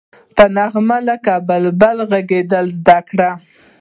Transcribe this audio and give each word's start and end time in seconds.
په 0.35 0.43
نغمه 0.55 0.97
لکه 1.09 1.33
بلبل 1.47 1.97
غږېدل 2.09 2.65
زده 2.77 2.97
کړه. 3.09 3.29